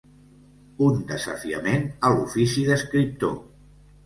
[0.85, 3.39] Un desafiament a l’ofici d’escriptor.